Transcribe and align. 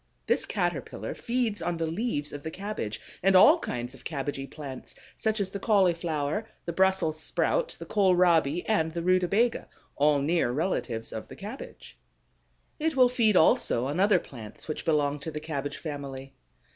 This 0.25 0.45
Caterpillar 0.45 1.13
feeds 1.13 1.61
on 1.61 1.77
the 1.77 1.85
leaves 1.85 2.33
of 2.33 2.41
the 2.41 2.49
cabbage 2.49 2.99
and 3.21 3.35
all 3.35 3.59
kinds 3.59 3.93
of 3.93 4.03
cabbagey 4.03 4.47
plants, 4.49 4.95
such 5.15 5.39
as 5.39 5.51
the 5.51 5.59
cauliflower, 5.59 6.49
the 6.65 6.73
Brussels 6.73 7.19
sprout, 7.19 7.75
the 7.77 7.85
kohlrabi, 7.85 8.65
and 8.67 8.91
the 8.93 9.03
rutabaga, 9.03 9.67
all 9.95 10.17
near 10.17 10.49
relatives 10.51 11.13
of 11.13 11.27
the 11.27 11.35
cabbage. 11.35 11.99
It 12.79 12.95
will 12.95 13.09
feed 13.09 13.37
also 13.37 13.85
on 13.85 13.99
other 13.99 14.17
plants 14.17 14.67
which 14.67 14.85
belong 14.85 15.19
to 15.19 15.29
the 15.29 15.39
cabbage 15.39 15.77
family. 15.77 16.33